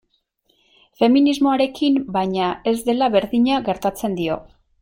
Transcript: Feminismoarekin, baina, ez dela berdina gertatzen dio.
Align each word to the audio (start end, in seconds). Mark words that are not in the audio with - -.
Feminismoarekin, 1.01 2.01
baina, 2.17 2.49
ez 2.75 2.77
dela 2.91 3.13
berdina 3.19 3.63
gertatzen 3.69 4.21
dio. 4.23 4.45